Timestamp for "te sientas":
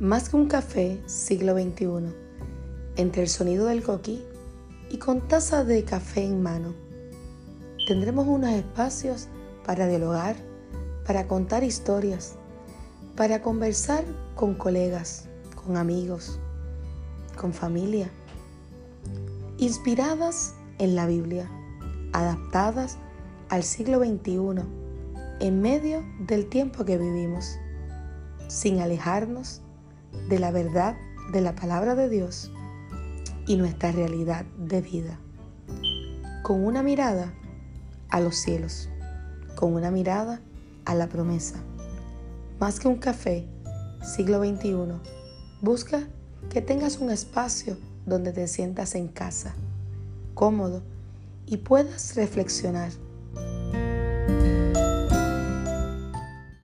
48.32-48.94